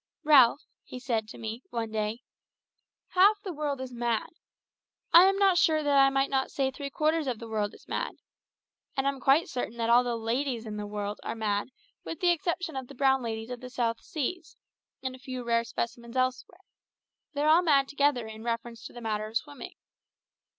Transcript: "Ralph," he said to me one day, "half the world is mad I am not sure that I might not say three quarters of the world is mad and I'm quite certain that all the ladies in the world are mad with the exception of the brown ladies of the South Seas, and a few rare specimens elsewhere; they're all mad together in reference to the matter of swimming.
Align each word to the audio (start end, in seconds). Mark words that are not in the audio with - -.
"Ralph," 0.23 0.63
he 0.83 0.97
said 0.99 1.27
to 1.27 1.37
me 1.37 1.61
one 1.69 1.91
day, 1.91 2.21
"half 3.09 3.39
the 3.43 3.53
world 3.53 3.79
is 3.79 3.93
mad 3.93 4.29
I 5.13 5.25
am 5.25 5.37
not 5.37 5.59
sure 5.59 5.83
that 5.83 5.95
I 5.95 6.09
might 6.09 6.31
not 6.31 6.49
say 6.49 6.71
three 6.71 6.89
quarters 6.89 7.27
of 7.27 7.37
the 7.37 7.47
world 7.47 7.75
is 7.75 7.87
mad 7.87 8.13
and 8.97 9.07
I'm 9.07 9.19
quite 9.19 9.47
certain 9.47 9.77
that 9.77 9.91
all 9.91 10.03
the 10.03 10.15
ladies 10.15 10.65
in 10.65 10.77
the 10.77 10.87
world 10.87 11.19
are 11.21 11.35
mad 11.35 11.67
with 12.03 12.19
the 12.19 12.31
exception 12.31 12.75
of 12.75 12.87
the 12.87 12.95
brown 12.95 13.21
ladies 13.21 13.51
of 13.51 13.59
the 13.61 13.69
South 13.69 14.01
Seas, 14.01 14.57
and 15.03 15.13
a 15.15 15.19
few 15.19 15.43
rare 15.43 15.63
specimens 15.63 16.17
elsewhere; 16.17 16.61
they're 17.35 17.47
all 17.49 17.61
mad 17.61 17.87
together 17.87 18.25
in 18.25 18.43
reference 18.43 18.83
to 18.87 18.93
the 18.93 19.01
matter 19.01 19.27
of 19.27 19.37
swimming. 19.37 19.75